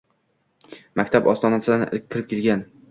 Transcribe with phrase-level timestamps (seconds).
[1.01, 2.69] Maktab ostonasidan ilk kirib kelgan.